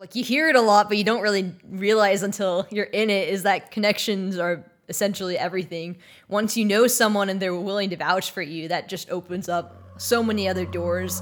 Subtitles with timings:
[0.00, 3.28] Like you hear it a lot, but you don't really realize until you're in it
[3.28, 5.98] is that connections are essentially everything.
[6.26, 9.76] Once you know someone and they're willing to vouch for you, that just opens up
[9.98, 11.20] so many other doors.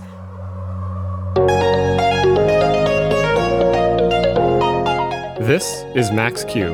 [5.45, 6.69] This is Max Q,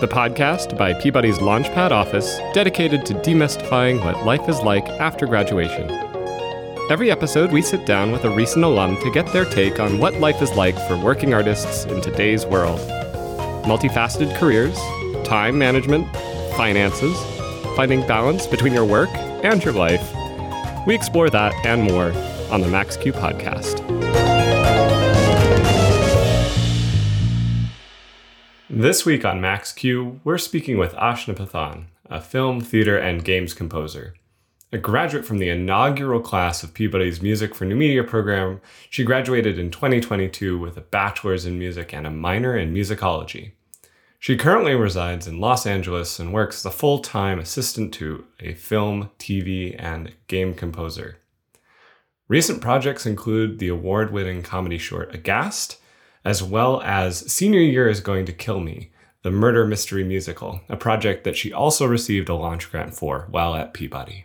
[0.00, 6.15] the podcast by Peabody's Launchpad office dedicated to demystifying what life is like after graduation.
[6.88, 10.20] Every episode, we sit down with a recent alum to get their take on what
[10.20, 12.78] life is like for working artists in today's world.
[13.64, 14.78] Multifaceted careers,
[15.26, 16.06] time management,
[16.56, 17.18] finances,
[17.74, 19.08] finding balance between your work
[19.42, 20.00] and your life.
[20.86, 22.12] We explore that and more
[22.52, 23.82] on the Max Q podcast.
[28.70, 33.54] This week on Max Q, we're speaking with Ashna Pathan, a film, theater, and games
[33.54, 34.14] composer.
[34.72, 39.60] A graduate from the inaugural class of Peabody's Music for New Media program, she graduated
[39.60, 43.52] in 2022 with a bachelor's in music and a minor in musicology.
[44.18, 48.54] She currently resides in Los Angeles and works as a full time assistant to a
[48.54, 51.18] film, TV, and game composer.
[52.26, 55.76] Recent projects include the award winning comedy short Aghast,
[56.24, 58.90] as well as Senior Year is Going to Kill Me,
[59.26, 63.56] the murder mystery musical, a project that she also received a launch grant for while
[63.56, 64.24] at Peabody.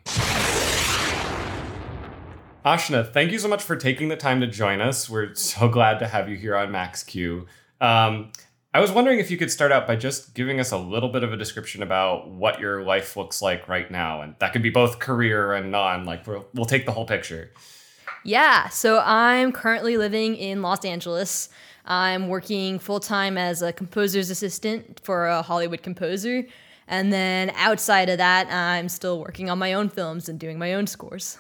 [2.63, 5.09] Ashna, thank you so much for taking the time to join us.
[5.09, 7.47] We're so glad to have you here on Max Q.
[7.81, 8.31] Um,
[8.75, 11.23] I was wondering if you could start out by just giving us a little bit
[11.23, 14.69] of a description about what your life looks like right now, and that could be
[14.69, 16.05] both career and non.
[16.05, 17.49] Like we'll, we'll take the whole picture.
[18.23, 21.49] Yeah, so I'm currently living in Los Angeles.
[21.85, 26.45] I'm working full time as a composer's assistant for a Hollywood composer.
[26.87, 30.73] And then outside of that, I'm still working on my own films and doing my
[30.73, 31.37] own scores.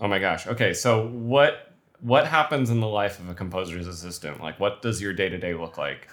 [0.00, 0.46] Oh my gosh.
[0.46, 4.40] Okay, so what what happens in the life of a composer's assistant?
[4.40, 6.08] Like what does your day-to-day look like?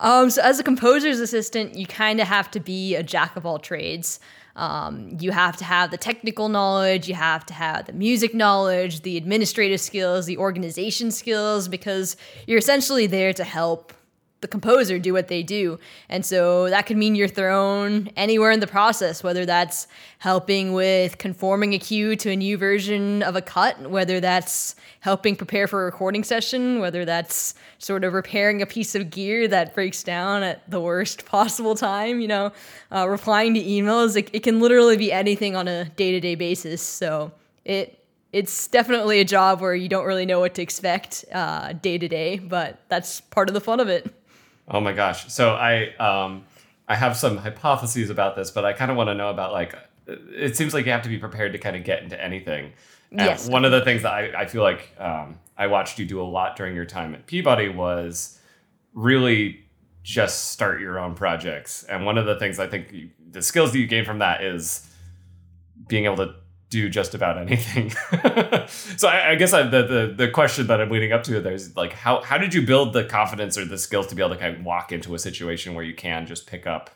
[0.00, 3.44] Um, so as a composer's assistant, you kind of have to be a jack of
[3.46, 4.20] all trades.
[4.56, 9.02] Um, you have to have the technical knowledge, you have to have the music knowledge,
[9.02, 13.92] the administrative skills, the organization skills, because you're essentially there to help
[14.42, 15.78] the composer do what they do.
[16.08, 19.88] And so that could mean you're thrown anywhere in the process, whether that's
[20.18, 25.36] helping with conforming a cue to a new version of a cut, whether that's helping
[25.36, 29.74] prepare for a recording session, whether that's sort of repairing a piece of gear that
[29.74, 32.52] breaks down at the worst possible time, you know,
[32.92, 34.16] uh, replying to emails.
[34.16, 36.82] It, it can literally be anything on a day to day basis.
[36.82, 37.32] So
[37.64, 42.08] it, it's definitely a job where you don't really know what to expect day to
[42.08, 44.12] day, but that's part of the fun of it.
[44.68, 45.32] Oh my gosh.
[45.32, 46.44] So I um
[46.88, 49.74] I have some hypotheses about this, but I kind of want to know about like
[50.06, 52.72] it seems like you have to be prepared to kind of get into anything.
[53.10, 53.48] And yes.
[53.48, 56.24] One of the things that I, I feel like um, I watched you do a
[56.24, 58.38] lot during your time at Peabody was
[58.94, 59.64] really
[60.02, 61.82] just start your own projects.
[61.84, 64.42] And one of the things I think you, the skills that you gain from that
[64.42, 64.88] is
[65.88, 66.34] being able to
[66.68, 67.90] do just about anything.
[68.96, 71.52] so I, I guess I, the, the the question that I'm leading up to there
[71.52, 74.34] is like how how did you build the confidence or the skills to be able
[74.34, 76.90] to kind of walk into a situation where you can just pick up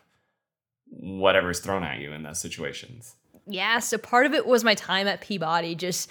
[0.87, 3.15] whatever's thrown at you in those situations?
[3.47, 6.11] Yeah, so part of it was my time at Peabody, just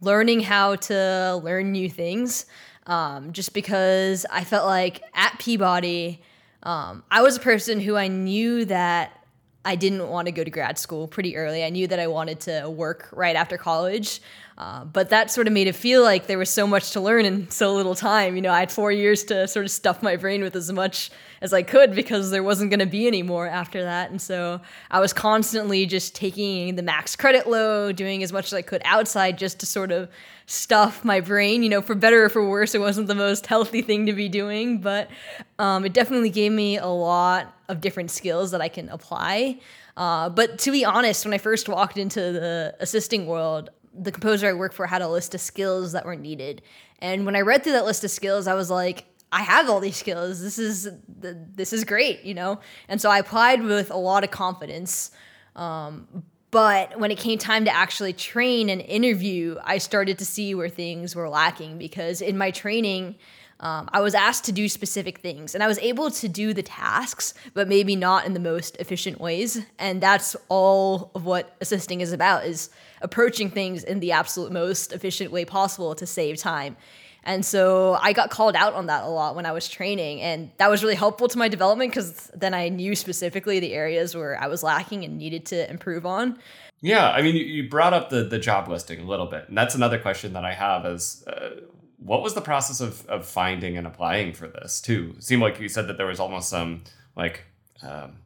[0.00, 2.46] learning how to learn new things.
[2.86, 6.22] Um, just because I felt like at Peabody,
[6.62, 9.25] um, I was a person who I knew that
[9.66, 11.64] I didn't want to go to grad school pretty early.
[11.64, 14.22] I knew that I wanted to work right after college.
[14.58, 17.26] Uh, but that sort of made it feel like there was so much to learn
[17.26, 18.36] in so little time.
[18.36, 21.10] You know, I had four years to sort of stuff my brain with as much
[21.42, 24.10] as I could because there wasn't going to be any more after that.
[24.10, 28.54] And so I was constantly just taking the max credit load, doing as much as
[28.54, 30.08] I could outside just to sort of
[30.46, 31.62] stuff my brain.
[31.62, 34.30] You know, for better or for worse, it wasn't the most healthy thing to be
[34.30, 35.10] doing, but
[35.58, 39.60] um, it definitely gave me a lot of different skills that I can apply.
[39.98, 44.48] Uh, but to be honest, when I first walked into the assisting world, the composer
[44.48, 46.62] I worked for had a list of skills that were needed.
[46.98, 49.80] And when I read through that list of skills, I was like, I have all
[49.80, 50.40] these skills.
[50.40, 52.60] This is this is great, you know.
[52.88, 55.10] And so I applied with a lot of confidence.
[55.56, 60.54] Um, but when it came time to actually train and interview, I started to see
[60.54, 63.16] where things were lacking because in my training,
[63.60, 66.62] um, I was asked to do specific things and I was able to do the
[66.62, 69.64] tasks, but maybe not in the most efficient ways.
[69.78, 72.68] And that's all of what assisting is about is
[73.00, 76.76] approaching things in the absolute most efficient way possible to save time.
[77.24, 80.20] And so I got called out on that a lot when I was training.
[80.20, 84.14] And that was really helpful to my development because then I knew specifically the areas
[84.14, 86.38] where I was lacking and needed to improve on.
[86.82, 87.10] Yeah.
[87.10, 89.48] I mean, you brought up the, the job listing a little bit.
[89.48, 91.62] And that's another question that I have is uh,
[91.98, 95.14] what was the process of, of finding and applying for this too?
[95.16, 96.82] It seemed like you said that there was almost some
[97.16, 97.44] like
[97.82, 98.18] um,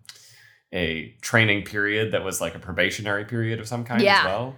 [0.72, 4.20] a training period that was like a probationary period of some kind Yeah.
[4.20, 4.56] as well.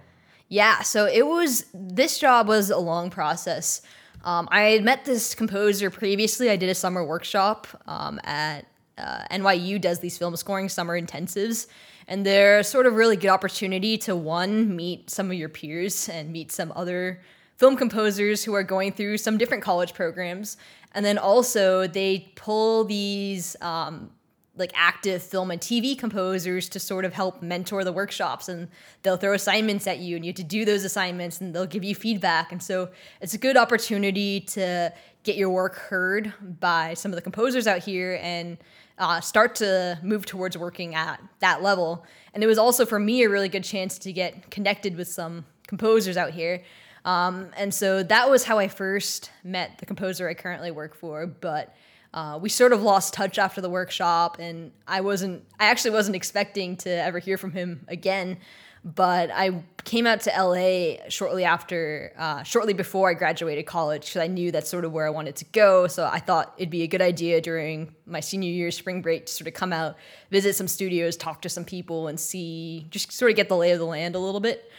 [0.49, 3.81] Yeah, so it was this job was a long process.
[4.23, 6.49] Um, I had met this composer previously.
[6.49, 8.65] I did a summer workshop um, at
[8.97, 11.65] uh, NYU does these film scoring summer intensives,
[12.07, 16.31] and they're sort of really good opportunity to one meet some of your peers and
[16.31, 17.19] meet some other
[17.57, 20.57] film composers who are going through some different college programs,
[20.93, 24.11] and then also they pull these um,
[24.55, 28.49] like active film and TV composers to sort of help mentor the workshops.
[28.49, 28.67] And
[29.01, 31.83] they'll throw assignments at you and you have to do those assignments and they'll give
[31.83, 32.51] you feedback.
[32.51, 32.89] And so
[33.19, 37.79] it's a good opportunity to get your work heard by some of the composers out
[37.79, 38.57] here and
[38.99, 42.05] uh, start to move towards working at that level.
[42.35, 45.45] And it was also for me a really good chance to get connected with some
[45.65, 46.61] composers out here
[47.05, 51.27] um, and so that was how I first met the composer I currently work for
[51.27, 51.75] but
[52.13, 56.15] uh, we sort of lost touch after the workshop and i wasn't i actually wasn't
[56.15, 58.37] expecting to ever hear from him again
[58.85, 64.21] but i came out to la shortly after uh, shortly before i graduated college because
[64.21, 65.87] i knew that's sort of where i wanted to go.
[65.87, 69.33] So i thought it'd be a good idea during my senior year spring break to
[69.33, 69.95] sort of come out
[70.29, 73.71] visit some studios talk to some people and see just sort of get the lay
[73.71, 74.69] of the land a little bit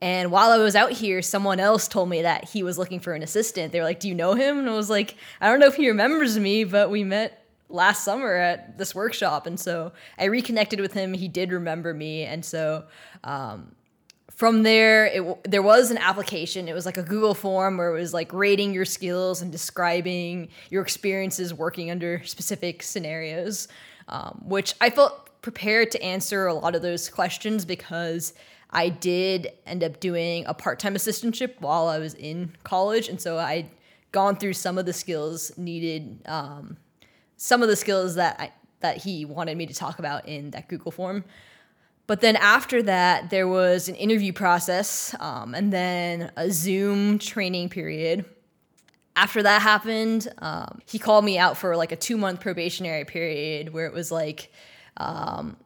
[0.00, 3.14] and while I was out here, someone else told me that he was looking for
[3.14, 3.72] an assistant.
[3.72, 4.58] They were like, Do you know him?
[4.58, 8.04] And I was like, I don't know if he remembers me, but we met last
[8.04, 9.46] summer at this workshop.
[9.46, 11.14] And so I reconnected with him.
[11.14, 12.22] He did remember me.
[12.22, 12.84] And so
[13.24, 13.74] um,
[14.30, 16.68] from there, it, there was an application.
[16.68, 20.48] It was like a Google form where it was like rating your skills and describing
[20.70, 23.68] your experiences working under specific scenarios,
[24.06, 28.32] um, which I felt prepared to answer a lot of those questions because
[28.70, 33.08] I did end up doing a part time assistantship while I was in college.
[33.08, 33.70] And so I'd
[34.12, 36.76] gone through some of the skills needed, um,
[37.36, 40.68] some of the skills that I, that he wanted me to talk about in that
[40.68, 41.24] Google form.
[42.06, 47.68] But then after that, there was an interview process um, and then a Zoom training
[47.68, 48.24] period.
[49.14, 53.74] After that happened, um, he called me out for like a two month probationary period
[53.74, 54.50] where it was like,
[54.98, 55.56] um,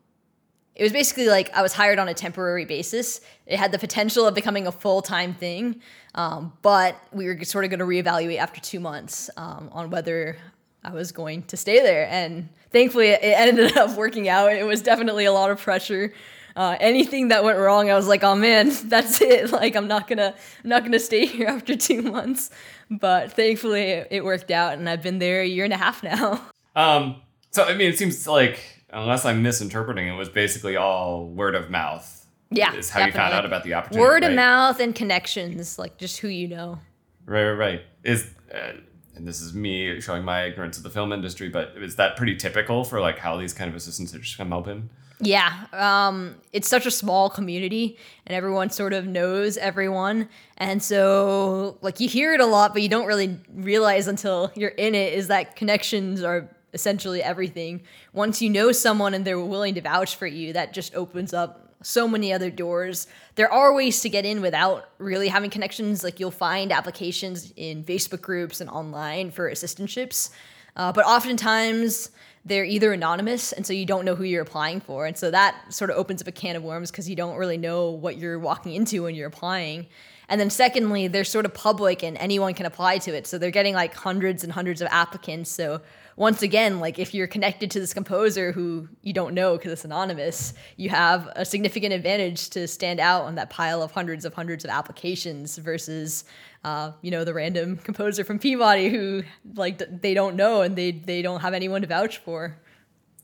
[0.75, 3.21] it was basically like I was hired on a temporary basis.
[3.47, 5.83] It had the potential of becoming a full time thing,
[6.15, 10.37] um, but we were sort of going to reevaluate after two months um, on whether
[10.83, 12.09] I was going to stay there.
[12.09, 14.53] And thankfully, it ended up working out.
[14.53, 16.13] It was definitely a lot of pressure.
[16.55, 19.51] Uh, anything that went wrong, I was like, "Oh man, that's it!
[19.51, 22.51] Like, I'm not gonna, I'm not gonna stay here after two months."
[22.91, 26.43] But thankfully, it, worked out, and I've been there a year and a half now.
[26.77, 27.17] Um,
[27.51, 31.71] so I mean, it seems like unless I'm misinterpreting, it was basically all word of
[31.71, 32.19] mouth.
[32.51, 34.01] Yeah, is how you found out about the opportunity.
[34.07, 36.79] Word of mouth and connections, like just who you know.
[37.25, 37.83] Right, right, right.
[38.05, 38.73] Is uh,
[39.15, 42.37] and this is me showing my ignorance of the film industry, but is that pretty
[42.37, 44.91] typical for like how these kind of assistants are just come open?
[45.21, 47.97] Yeah, um, it's such a small community,
[48.27, 50.29] and everyone sort of knows everyone,
[50.59, 54.71] and so like you hear it a lot, but you don't really realize until you're
[54.71, 57.83] in it is that connections are essentially everything.
[58.13, 61.75] Once you know someone and they're willing to vouch for you, that just opens up
[61.83, 63.07] so many other doors.
[63.35, 66.05] There are ways to get in without really having connections.
[66.05, 70.31] Like you'll find applications in Facebook groups and online for assistantships,
[70.77, 72.11] uh, but oftentimes
[72.45, 75.73] they're either anonymous and so you don't know who you're applying for and so that
[75.73, 78.39] sort of opens up a can of worms because you don't really know what you're
[78.39, 79.87] walking into when you're applying
[80.33, 83.51] and then secondly they're sort of public and anyone can apply to it so they're
[83.51, 85.79] getting like hundreds and hundreds of applicants so
[86.17, 89.85] once again like if you're connected to this composer who you don't know because it's
[89.85, 94.33] anonymous you have a significant advantage to stand out on that pile of hundreds of
[94.33, 96.25] hundreds of applications versus
[96.65, 99.23] uh, you know the random composer from Peabody who
[99.55, 102.57] like they don't know and they they don't have anyone to vouch for.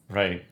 [0.08, 0.44] Right.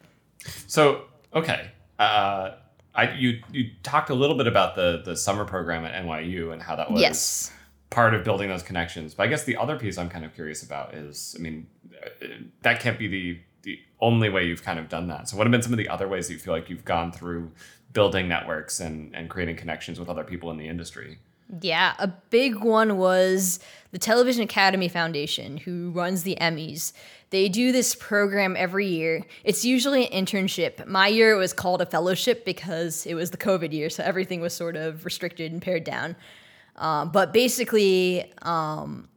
[0.69, 2.53] So okay, uh,
[2.97, 6.63] I you you talked a little bit about the the summer program at NYU and
[6.63, 7.53] how that was Yes.
[7.91, 9.15] part of building those connections.
[9.15, 11.67] But I guess the other piece I'm kind of curious about is, I mean,
[12.03, 12.27] uh,
[12.63, 15.29] that can't be the the only way you've kind of done that.
[15.29, 17.11] So what have been some of the other ways that you feel like you've gone
[17.13, 17.51] through
[17.93, 21.19] building networks and and creating connections with other people in the industry?
[21.61, 23.61] Yeah, a big one was
[23.93, 26.93] the Television Academy Foundation, who runs the Emmys.
[27.31, 29.25] They do this program every year.
[29.45, 30.87] It's usually an internship.
[30.87, 34.41] My year it was called a fellowship because it was the COVID year, so everything
[34.41, 36.17] was sort of restricted and pared down.
[36.77, 39.09] Um, but basically, um,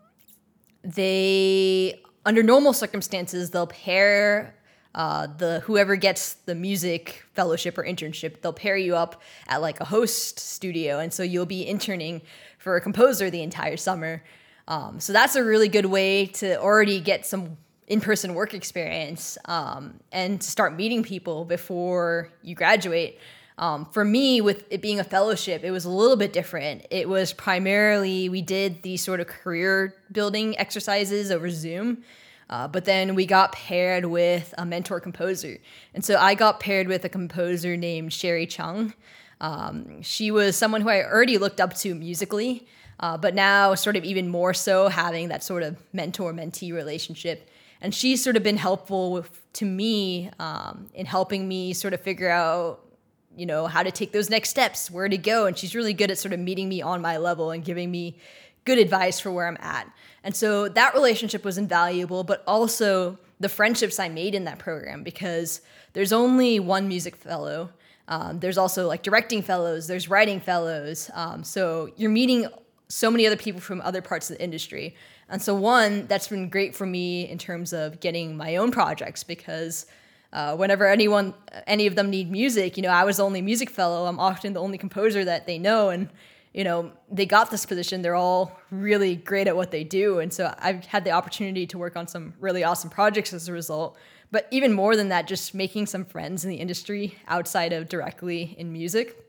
[0.84, 4.56] they under normal circumstances they'll pair
[4.96, 9.80] uh, the whoever gets the music fellowship or internship they'll pair you up at like
[9.80, 12.22] a host studio and so you'll be interning
[12.58, 14.22] for a composer the entire summer
[14.70, 20.00] Um, so that's a really good way to already get some in-person work experience um,
[20.12, 23.18] and start meeting people before you graduate.
[23.58, 26.86] Um, for me, with it being a fellowship, it was a little bit different.
[26.92, 32.04] It was primarily we did these sort of career building exercises over Zoom,
[32.50, 35.58] uh, but then we got paired with a mentor composer,
[35.94, 38.94] and so I got paired with a composer named Sherri Chung.
[39.42, 42.68] Um, she was someone who I already looked up to musically,
[43.00, 47.50] uh, but now sort of even more so having that sort of mentor mentee relationship.
[47.82, 52.02] And she's sort of been helpful with, to me um, in helping me sort of
[52.02, 52.82] figure out
[53.36, 55.46] you know how to take those next steps where to go.
[55.46, 58.18] And she's really good at sort of meeting me on my level and giving me
[58.66, 59.92] good advice for where i'm at
[60.24, 65.04] and so that relationship was invaluable but also the friendships i made in that program
[65.04, 65.62] because
[65.94, 67.70] there's only one music fellow
[68.08, 72.48] um, there's also like directing fellows there's writing fellows um, so you're meeting
[72.88, 74.96] so many other people from other parts of the industry
[75.30, 79.24] and so, one, that's been great for me in terms of getting my own projects
[79.24, 79.86] because
[80.34, 81.34] uh, whenever anyone,
[81.68, 84.08] any of them need music, you know, I was the only music fellow.
[84.08, 85.90] I'm often the only composer that they know.
[85.90, 86.10] And,
[86.60, 88.02] you know, they got this position.
[88.02, 90.20] They're all really great at what they do.
[90.20, 93.54] And so I've had the opportunity to work on some really awesome projects as a
[93.54, 93.98] result.
[94.30, 98.58] But even more than that, just making some friends in the industry outside of directly
[98.60, 99.26] in music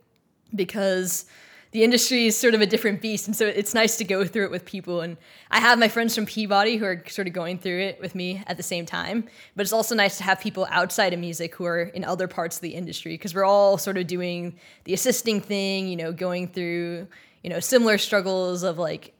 [0.56, 1.26] because
[1.72, 4.44] the industry is sort of a different beast, and so it's nice to go through
[4.44, 5.02] it with people.
[5.02, 5.16] And
[5.50, 8.42] I have my friends from Peabody who are sort of going through it with me
[8.48, 9.28] at the same time.
[9.54, 12.56] But it's also nice to have people outside of music who are in other parts
[12.56, 16.48] of the industry because we're all sort of doing the assisting thing, you know, going
[16.48, 17.06] through
[17.42, 19.14] you know similar struggles of like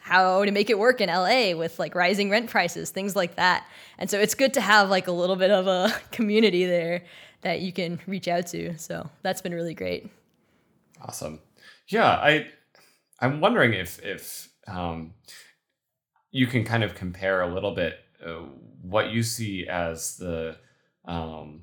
[0.00, 3.66] how to make it work in LA with like rising rent prices, things like that.
[3.98, 7.02] And so it's good to have like a little bit of a community there
[7.40, 8.78] that you can reach out to.
[8.78, 10.08] So that's been really great.
[11.02, 11.40] Awesome.
[11.88, 12.48] Yeah, I
[13.20, 15.14] I'm wondering if if um,
[16.30, 18.44] you can kind of compare a little bit uh,
[18.82, 20.56] what you see as the
[21.04, 21.62] um,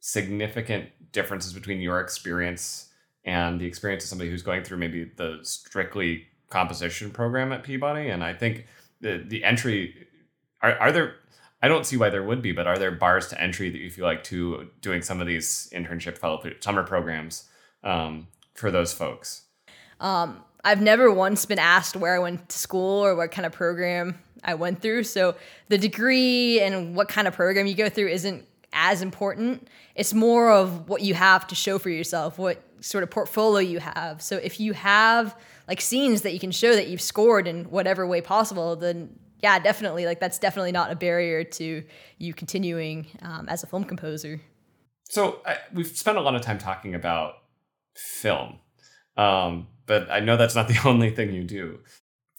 [0.00, 2.88] significant differences between your experience
[3.24, 8.08] and the experience of somebody who's going through maybe the strictly composition program at Peabody.
[8.08, 8.66] And I think
[9.00, 10.06] the the entry
[10.62, 11.16] are are there
[11.62, 13.90] I don't see why there would be, but are there bars to entry that you
[13.90, 17.48] feel like to doing some of these internship fellow summer programs
[17.82, 19.42] um, for those folks?
[20.00, 23.52] Um, I've never once been asked where I went to school or what kind of
[23.52, 25.04] program I went through.
[25.04, 25.36] So
[25.68, 29.68] the degree and what kind of program you go through isn't as important.
[29.94, 33.78] It's more of what you have to show for yourself, what sort of portfolio you
[33.78, 34.20] have.
[34.20, 35.36] So if you have
[35.68, 39.58] like scenes that you can show that you've scored in whatever way possible, then yeah,
[39.58, 40.06] definitely.
[40.06, 41.84] Like that's definitely not a barrier to
[42.18, 44.40] you continuing um, as a film composer.
[45.08, 47.34] So I, we've spent a lot of time talking about
[47.96, 48.58] film,
[49.16, 51.80] um, but I know that's not the only thing you do.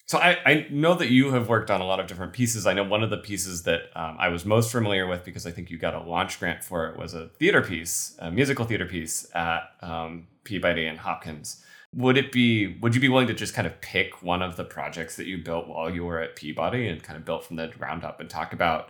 [0.08, 2.66] So I, I know that you have worked on a lot of different pieces.
[2.66, 5.52] I know one of the pieces that um, I was most familiar with because I
[5.52, 8.86] think you got a launch grant for it was a theater piece, a musical theater
[8.86, 11.62] piece at um, Peabody and Hopkins.
[11.94, 12.78] Would it be?
[12.82, 15.40] Would you be willing to just kind of pick one of the projects that you
[15.40, 18.30] built while you were at Peabody and kind of built from the ground up and
[18.30, 18.90] talk about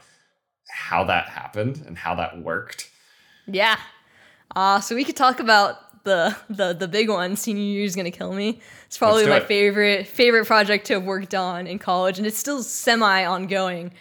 [0.70, 2.92] how that happened and how that worked?
[3.48, 3.78] Yeah.
[4.56, 5.78] Uh, so we could talk about
[6.08, 8.60] the the the big one, senior year is gonna kill me.
[8.88, 9.48] It's probably my it.
[9.48, 13.92] favorite favorite project to have worked on in college, and it's still semi ongoing.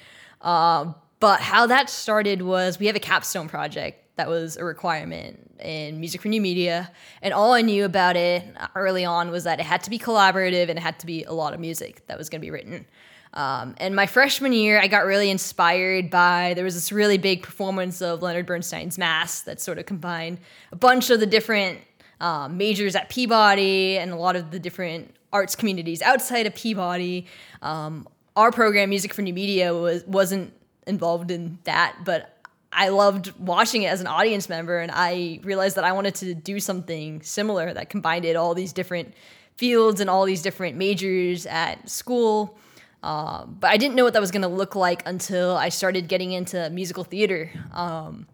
[0.41, 5.51] Uh, but how that started was we have a capstone project that was a requirement
[5.61, 8.45] in music for new media, and all I knew about it
[8.75, 11.33] early on was that it had to be collaborative and it had to be a
[11.33, 12.87] lot of music that was gonna be written.
[13.35, 17.43] Um, and my freshman year, I got really inspired by there was this really big
[17.43, 20.39] performance of Leonard Bernstein's Mass that sort of combined
[20.73, 21.81] a bunch of the different
[22.20, 27.26] um, majors at Peabody and a lot of the different arts communities outside of Peabody.
[27.62, 30.52] Um, our program, Music for New Media, was wasn't
[30.87, 32.32] involved in that, but
[32.73, 36.35] I loved watching it as an audience member, and I realized that I wanted to
[36.35, 39.14] do something similar that combined it all these different
[39.56, 42.58] fields and all these different majors at school.
[43.02, 46.08] Um, but I didn't know what that was going to look like until I started
[46.08, 47.50] getting into musical theater.
[47.73, 48.26] Um,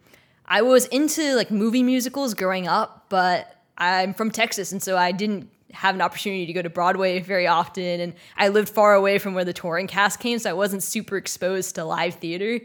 [0.47, 5.13] I was into like movie musicals growing up, but I'm from Texas, and so I
[5.13, 9.19] didn't have an opportunity to go to Broadway very often, and I lived far away
[9.19, 12.61] from where the touring cast came, so I wasn't super exposed to live theater.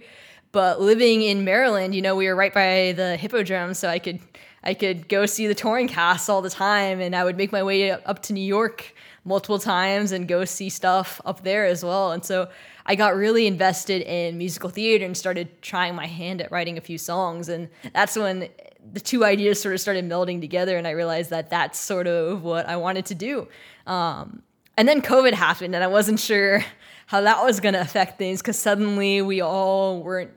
[0.51, 4.19] But living in Maryland, you know, we were right by the Hippodrome, so I could
[4.63, 7.63] I could go see the touring cast all the time, and I would make my
[7.63, 12.11] way up to New York multiple times and go see stuff up there as well.
[12.11, 12.49] And so
[12.85, 16.81] I got really invested in musical theater and started trying my hand at writing a
[16.81, 18.49] few songs, and that's when
[18.93, 22.43] the two ideas sort of started melding together, and I realized that that's sort of
[22.43, 23.47] what I wanted to do.
[23.85, 24.41] Um,
[24.77, 26.63] and then COVID happened, and I wasn't sure
[27.07, 30.31] how that was going to affect things because suddenly we all weren't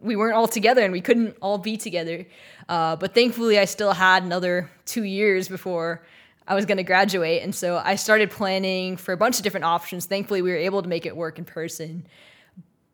[0.00, 2.24] we weren't all together and we couldn't all be together.
[2.70, 6.02] Uh, but thankfully, I still had another two years before
[6.48, 9.64] I was going to graduate, and so I started planning for a bunch of different
[9.64, 10.06] options.
[10.06, 12.06] Thankfully, we were able to make it work in person,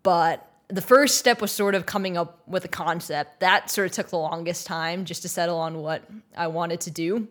[0.03, 3.41] but the first step was sort of coming up with a concept.
[3.41, 6.03] That sort of took the longest time just to settle on what
[6.37, 7.29] I wanted to do.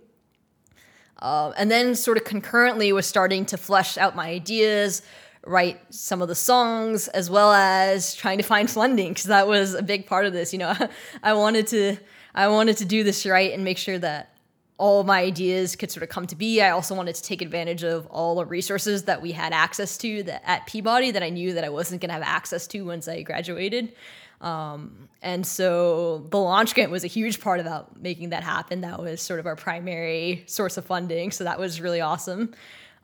[1.20, 5.02] Uh, and then, sort of concurrently, was starting to flesh out my ideas,
[5.46, 9.74] write some of the songs, as well as trying to find funding because that was
[9.74, 10.54] a big part of this.
[10.54, 10.76] You know,
[11.24, 11.98] I wanted to
[12.34, 14.35] I wanted to do this right and make sure that
[14.78, 16.62] all my ideas could sort of come to be.
[16.62, 20.24] I also wanted to take advantage of all the resources that we had access to
[20.24, 23.08] that at Peabody that I knew that I wasn't going to have access to once
[23.08, 23.94] I graduated.
[24.42, 28.82] Um, and so the launch grant was a huge part about making that happen.
[28.82, 31.32] That was sort of our primary source of funding.
[31.32, 32.54] So that was really awesome.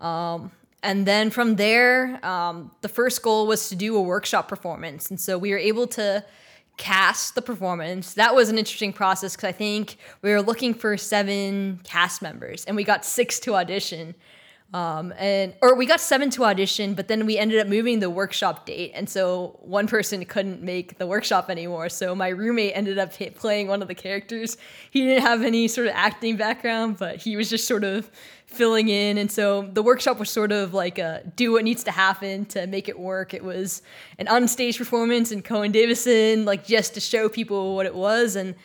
[0.01, 0.51] Um,
[0.83, 5.09] and then from there, um, the first goal was to do a workshop performance.
[5.09, 6.25] And so we were able to
[6.81, 8.15] cast the performance.
[8.15, 12.65] That was an interesting process because I think we were looking for seven cast members
[12.65, 14.15] and we got six to audition.
[14.73, 18.09] Um, and or we got seven to audition, but then we ended up moving the
[18.09, 21.89] workshop date, and so one person couldn't make the workshop anymore.
[21.89, 24.55] So my roommate ended up playing one of the characters.
[24.89, 28.09] He didn't have any sort of acting background, but he was just sort of
[28.45, 29.17] filling in.
[29.17, 32.65] And so the workshop was sort of like a do what needs to happen to
[32.65, 33.33] make it work.
[33.33, 33.81] It was
[34.19, 38.55] an unstage performance and Cohen Davison, like just to show people what it was, and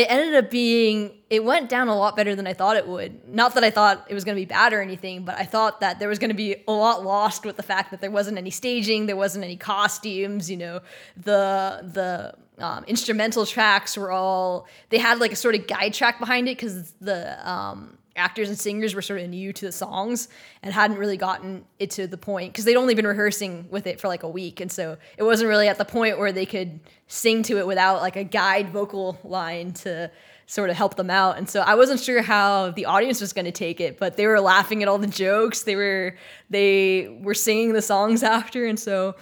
[0.00, 3.28] it ended up being it went down a lot better than I thought it would.
[3.28, 5.80] Not that I thought it was going to be bad or anything, but I thought
[5.80, 8.38] that there was going to be a lot lost with the fact that there wasn't
[8.38, 10.50] any staging, there wasn't any costumes.
[10.50, 10.80] You know,
[11.18, 16.18] the the um, instrumental tracks were all they had like a sort of guide track
[16.18, 20.28] behind it because the um, actors and singers were sort of new to the songs
[20.62, 24.00] and hadn't really gotten it to the point because they'd only been rehearsing with it
[24.00, 24.60] for like a week.
[24.60, 28.00] And so it wasn't really at the point where they could sing to it without
[28.00, 30.10] like a guide vocal line to
[30.46, 31.38] sort of help them out.
[31.38, 34.26] And so i wasn't sure how the audience was going to take it but they
[34.26, 35.62] were laughing at all the jokes.
[35.62, 36.16] They were
[36.50, 38.66] they were singing the songs after.
[38.66, 39.14] And so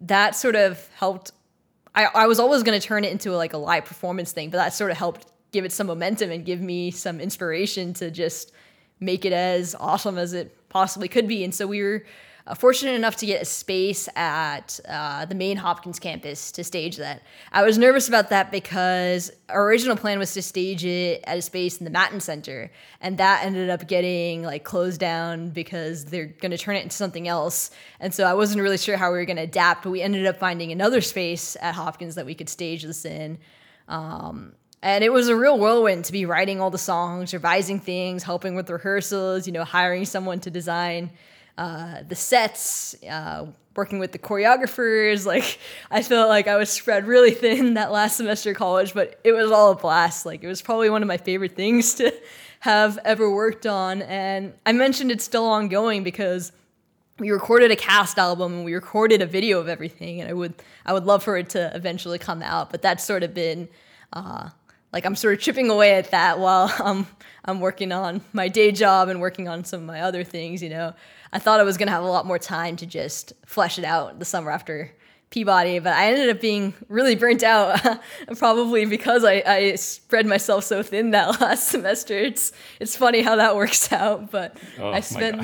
[0.00, 1.32] that sort of helped.
[1.94, 4.50] I, I was always going to turn it into a, like a live performance thing
[4.50, 8.10] but that sort of helped give it some momentum and give me some inspiration to
[8.10, 8.52] just
[9.00, 11.44] make it as awesome as it possibly could be.
[11.44, 12.04] And so we were
[12.46, 16.96] uh, fortunate enough to get a space at uh, the main Hopkins campus to stage
[16.96, 17.22] that.
[17.52, 21.42] I was nervous about that because our original plan was to stage it at a
[21.42, 26.26] space in the Mattin Center, and that ended up getting like closed down because they're
[26.26, 27.70] going to turn it into something else.
[28.00, 30.26] And so I wasn't really sure how we were going to adapt, but we ended
[30.26, 33.38] up finding another space at Hopkins that we could stage this in.
[33.88, 38.22] Um, and it was a real whirlwind to be writing all the songs, revising things,
[38.22, 41.10] helping with rehearsals, you know, hiring someone to design
[41.56, 45.24] uh, the sets, uh, working with the choreographers.
[45.34, 45.58] Like,
[45.90, 49.32] I felt like I was spread really thin that last semester of college, but it
[49.32, 50.26] was all a blast.
[50.26, 52.12] Like, it was probably one of my favorite things to
[52.60, 54.02] have ever worked on.
[54.02, 56.52] And I mentioned it's still ongoing because
[57.18, 60.52] we recorded a cast album and we recorded a video of everything and i would
[60.84, 63.68] i would love for it to eventually come out but that's sort of been
[64.14, 64.48] uh,
[64.94, 67.06] like I'm sort of chipping away at that while I'm
[67.44, 70.62] I'm working on my day job and working on some of my other things.
[70.62, 70.94] You know,
[71.32, 74.18] I thought I was gonna have a lot more time to just flesh it out
[74.18, 74.90] the summer after
[75.34, 77.80] Peabody, but I ended up being really burnt out,
[78.38, 82.16] probably because I, I spread myself so thin that last semester.
[82.16, 85.40] It's it's funny how that works out, but oh, I spent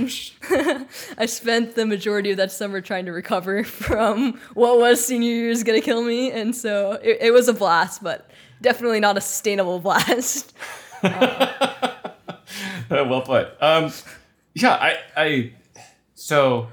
[1.18, 5.50] I spent the majority of that summer trying to recover from what was senior year
[5.50, 8.31] is gonna kill me, and so it, it was a blast, but
[8.62, 10.53] definitely not a sustainable blast.
[11.03, 12.14] well
[13.22, 13.61] put.
[13.61, 13.92] Um,
[14.55, 15.53] yeah, I, I,
[16.14, 16.68] so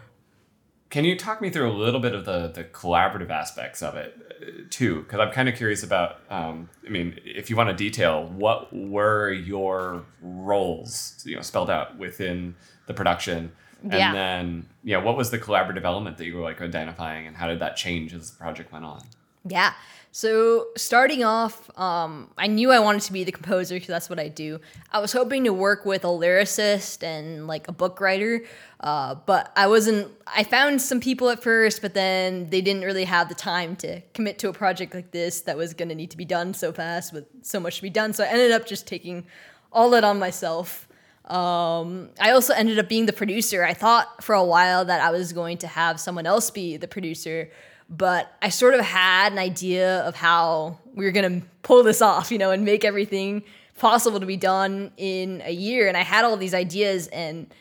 [0.89, 4.15] can you talk me through a little bit of the the collaborative aspects of it
[4.41, 5.01] uh, too?
[5.01, 6.19] Because I'm kind of curious about.
[6.29, 11.69] Um, I mean, if you want to detail, what were your roles, you know, spelled
[11.69, 12.55] out within
[12.87, 13.51] the production,
[13.83, 14.13] and Yeah.
[14.13, 17.59] then yeah, what was the collaborative element that you were like identifying, and how did
[17.59, 19.01] that change as the project went on?
[19.45, 19.73] Yeah.
[20.17, 24.19] So starting off, um, I knew I wanted to be the composer because that's what
[24.19, 24.59] I do.
[24.91, 28.43] I was hoping to work with a lyricist and like a book writer,
[28.79, 30.11] uh, but I wasn't.
[30.25, 34.01] I found some people at first, but then they didn't really have the time to
[34.15, 36.73] commit to a project like this that was going to need to be done so
[36.73, 38.11] fast with so much to be done.
[38.11, 39.23] So I ended up just taking
[39.71, 40.87] all that on myself.
[41.25, 43.63] Um, I also ended up being the producer.
[43.63, 46.87] I thought for a while that I was going to have someone else be the
[46.87, 47.51] producer,
[47.89, 52.01] but I sort of had an idea of how we were going to pull this
[52.01, 53.43] off, you know, and make everything
[53.77, 55.87] possible to be done in a year.
[55.87, 57.53] And I had all these ideas, and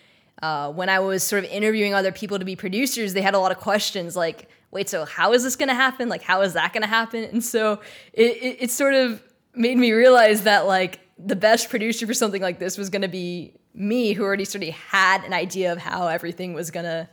[0.43, 3.39] uh, when I was sort of interviewing other people to be producers, they had a
[3.39, 6.09] lot of questions like, wait, so how is this going to happen?
[6.09, 7.25] Like, how is that going to happen?
[7.25, 7.81] And so
[8.13, 9.23] it, it, it sort of
[9.55, 13.09] made me realize that like the best producer for something like this was going to
[13.09, 17.09] be me, who already sort of had an idea of how everything was going to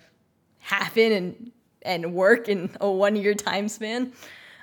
[0.59, 1.51] happen and
[1.83, 4.13] and work in a one year time span.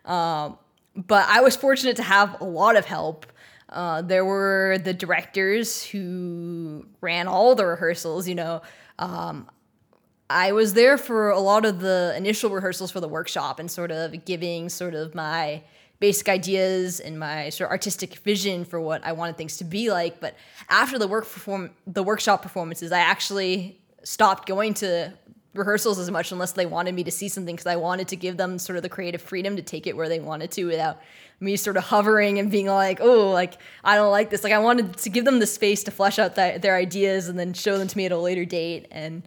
[0.04, 0.58] Um,
[0.96, 3.26] but I was fortunate to have a lot of help.
[3.68, 8.26] Uh, there were the directors who ran all the rehearsals.
[8.26, 8.62] You know,
[8.98, 9.48] um,
[10.28, 13.90] I was there for a lot of the initial rehearsals for the workshop and sort
[13.90, 15.62] of giving sort of my
[16.00, 19.90] basic ideas and my sort of artistic vision for what I wanted things to be
[19.90, 20.18] like.
[20.18, 20.34] But
[20.68, 25.12] after the work perform the workshop performances, I actually stopped going to
[25.54, 28.36] rehearsals as much unless they wanted me to see something because I wanted to give
[28.36, 31.00] them sort of the creative freedom to take it where they wanted to without
[31.40, 34.44] me sort of hovering and being like, oh, like I don't like this.
[34.44, 37.38] Like I wanted to give them the space to flesh out th- their ideas and
[37.38, 38.86] then show them to me at a later date.
[38.90, 39.22] And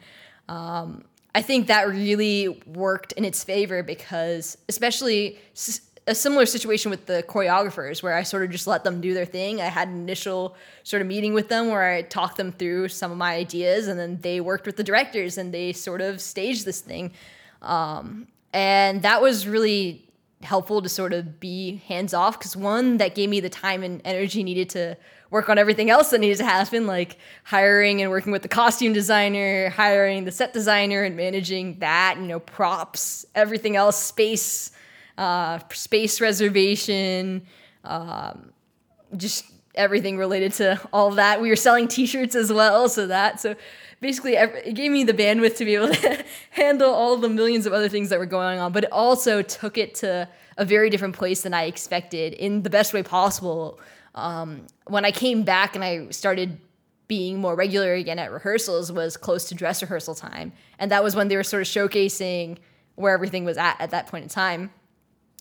[0.47, 1.03] um,
[1.35, 5.39] I think that really worked in its favor because, especially.
[5.55, 9.13] S- a similar situation with the choreographers where I sort of just let them do
[9.13, 9.61] their thing.
[9.61, 13.11] I had an initial sort of meeting with them where I talked them through some
[13.11, 16.65] of my ideas, and then they worked with the directors and they sort of staged
[16.65, 17.13] this thing.
[17.61, 20.09] Um, and that was really
[20.41, 24.01] helpful to sort of be hands off because one, that gave me the time and
[24.03, 24.97] energy needed to
[25.29, 28.91] work on everything else that needed to happen, like hiring and working with the costume
[28.91, 34.69] designer, hiring the set designer, and managing that, you know, props, everything else, space
[35.17, 37.45] uh, space reservation,
[37.83, 38.51] um,
[39.15, 39.45] just
[39.75, 41.41] everything related to all that.
[41.41, 43.55] We were selling T-shirts as well, so that so
[43.99, 47.73] basically it gave me the bandwidth to be able to handle all the millions of
[47.73, 48.71] other things that were going on.
[48.71, 52.69] But it also took it to a very different place than I expected in the
[52.69, 53.79] best way possible.
[54.15, 56.59] Um, when I came back and I started
[57.07, 61.15] being more regular again at rehearsals was close to dress rehearsal time, and that was
[61.15, 62.57] when they were sort of showcasing
[62.95, 64.71] where everything was at at that point in time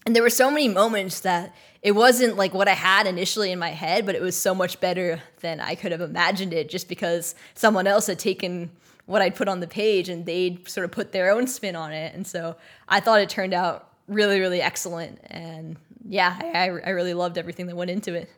[0.05, 3.59] and there were so many moments that it wasn't like what I had initially in
[3.59, 6.89] my head, but it was so much better than I could have imagined it just
[6.89, 8.71] because someone else had taken
[9.07, 11.93] what I'd put on the page and they'd sort of put their own spin on
[11.93, 12.15] it.
[12.15, 12.57] And so
[12.89, 15.19] I thought it turned out really, really excellent.
[15.27, 15.77] And
[16.09, 18.31] yeah, I, I really loved everything that went into it.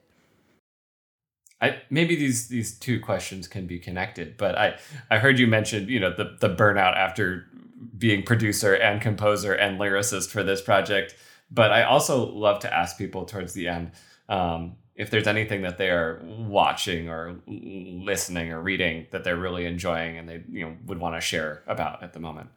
[1.60, 4.76] I, maybe these these two questions can be connected, but I
[5.10, 7.46] I heard you mention you know the the burnout after
[7.96, 11.14] being producer and composer and lyricist for this project
[11.54, 13.92] but I also love to ask people towards the end
[14.28, 19.66] um, if there's anything that they are watching or listening or reading that they're really
[19.66, 22.48] enjoying and they you know would want to share about at the moment.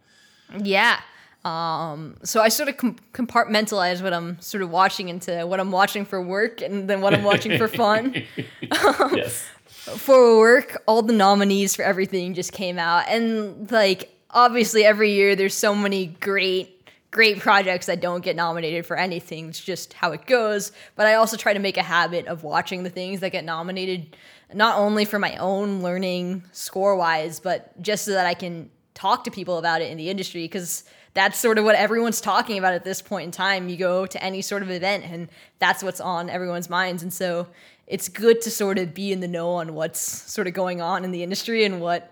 [0.58, 1.00] Yeah.
[1.46, 5.72] Um, so I sort of com- compartmentalize what I'm sort of watching into what I'm
[5.72, 8.24] watching for work and then what I'm watching for fun.
[8.62, 9.48] yes.
[9.68, 15.36] for work, all the nominees for everything just came out, and like obviously every year
[15.36, 16.77] there's so many great
[17.18, 19.50] great projects that don't get nominated for anything.
[19.50, 20.72] It's just how it goes.
[20.96, 24.16] But I also try to make a habit of watching the things that get nominated,
[24.54, 29.24] not only for my own learning score wise, but just so that I can talk
[29.24, 30.84] to people about it in the industry because
[31.16, 33.68] that's sort of what everyone's talking about at this point in time.
[33.68, 35.28] You go to any sort of event and
[35.58, 37.02] that's what's on everyone's minds.
[37.02, 37.48] And so
[37.88, 41.04] it's good to sort of be in the know on what's sort of going on
[41.04, 42.12] in the industry and what,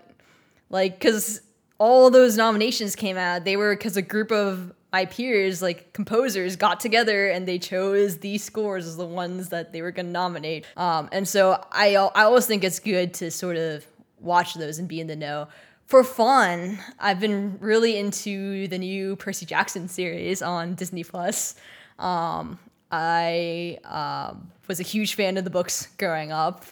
[0.68, 1.42] like, because
[1.78, 6.56] all those nominations came out, they were because a group of my peers, like composers,
[6.56, 10.12] got together and they chose these scores as the ones that they were going to
[10.12, 10.64] nominate.
[10.76, 13.86] Um, and so I, I always think it's good to sort of
[14.20, 15.48] watch those and be in the know.
[15.86, 21.54] For fun, I've been really into the new Percy Jackson series on Disney Plus.
[21.98, 22.58] Um,
[22.90, 26.64] I um, was a huge fan of the books growing up,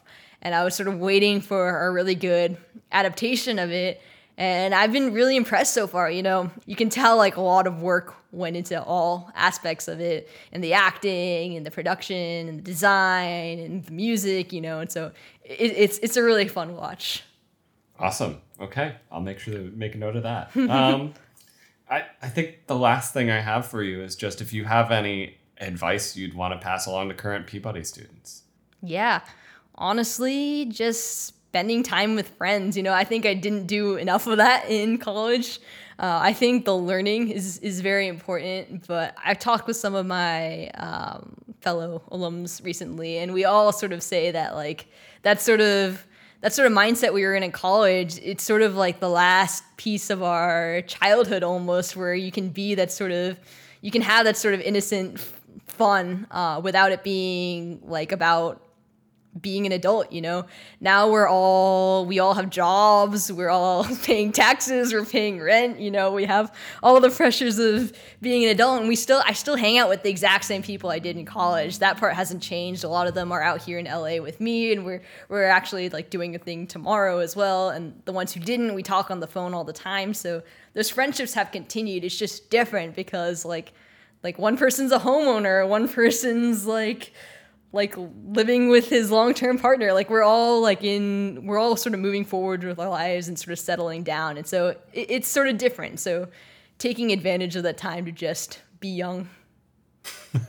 [0.42, 2.56] and I was sort of waiting for a really good
[2.90, 4.00] adaptation of it
[4.36, 6.10] and I've been really impressed so far.
[6.10, 10.00] You know, you can tell like a lot of work went into all aspects of
[10.00, 14.80] it and the acting and the production and the design and the music, you know,
[14.80, 15.12] and so
[15.44, 17.22] it, it's it's a really fun watch.
[17.98, 18.40] Awesome.
[18.60, 18.96] Okay.
[19.12, 20.56] I'll make sure to make a note of that.
[20.56, 21.14] um,
[21.90, 24.90] I, I think the last thing I have for you is just if you have
[24.90, 28.42] any advice you'd want to pass along to current Peabody students.
[28.82, 29.20] Yeah.
[29.76, 32.76] Honestly, just spending time with friends.
[32.76, 35.60] You know, I think I didn't do enough of that in college.
[36.00, 40.04] Uh, I think the learning is is very important, but I've talked with some of
[40.04, 44.88] my um, fellow alums recently, and we all sort of say that like
[45.22, 46.04] that sort of
[46.40, 48.18] that sort of mindset we were in in college.
[48.20, 52.74] It's sort of like the last piece of our childhood almost, where you can be
[52.74, 53.38] that sort of
[53.80, 55.20] you can have that sort of innocent
[55.68, 58.60] fun uh, without it being like about
[59.40, 60.46] being an adult, you know.
[60.80, 65.90] Now we're all we all have jobs, we're all paying taxes, we're paying rent, you
[65.90, 69.56] know, we have all the pressures of being an adult and we still I still
[69.56, 71.80] hang out with the exact same people I did in college.
[71.80, 72.84] That part hasn't changed.
[72.84, 75.88] A lot of them are out here in LA with me and we're we're actually
[75.88, 79.20] like doing a thing tomorrow as well and the ones who didn't, we talk on
[79.20, 80.14] the phone all the time.
[80.14, 80.42] So
[80.74, 82.04] those friendships have continued.
[82.04, 83.72] It's just different because like
[84.22, 87.12] like one person's a homeowner, one person's like
[87.74, 87.94] like
[88.26, 89.92] living with his long-term partner.
[89.92, 93.38] Like we're all like in we're all sort of moving forward with our lives and
[93.38, 94.38] sort of settling down.
[94.38, 96.00] And so it, it's sort of different.
[96.00, 96.28] So
[96.78, 99.28] taking advantage of that time to just be young.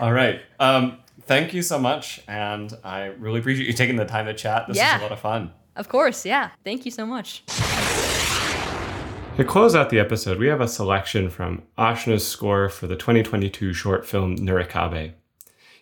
[0.00, 0.40] All right.
[0.58, 4.66] Um, thank you so much and i really appreciate you taking the time to chat.
[4.66, 4.94] This yeah.
[4.94, 5.52] was a lot of fun.
[5.76, 6.50] Of course yeah.
[6.64, 7.44] Thank you so much.
[9.36, 13.72] To close out the episode, we have a selection from Ashna's score for the 2022
[13.72, 15.12] short film Nurikabe.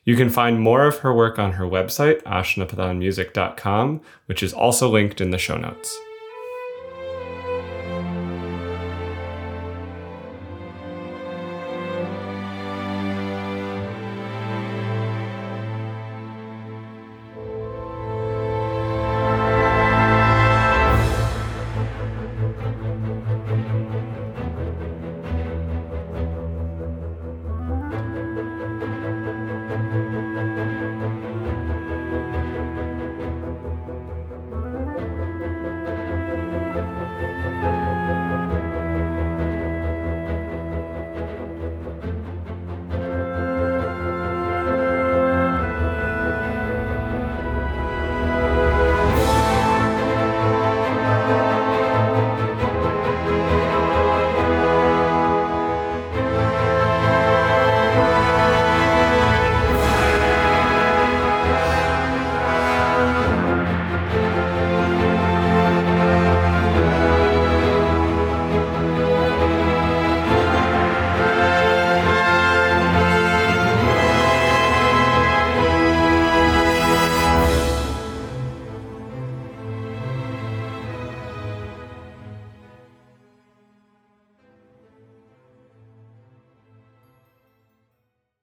[0.07, 5.21] You can find more of her work on her website, ashnapathanmusic.com, which is also linked
[5.21, 5.99] in the show notes.